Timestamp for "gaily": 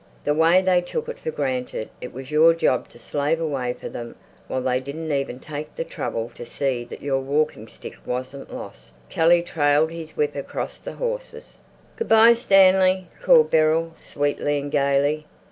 14.71-15.27